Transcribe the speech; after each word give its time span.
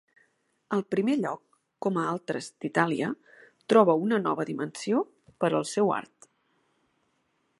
Al 0.77 0.79
primer 0.93 1.17
lloc, 1.25 1.41
com 1.85 1.99
a 1.99 2.05
altres 2.13 2.47
d’Itàlia, 2.65 3.11
troba 3.73 3.97
una 4.07 4.19
nova 4.23 4.47
dimensió 4.51 5.05
per 5.45 5.51
al 5.61 5.71
seu 5.75 5.97
art. 6.01 6.31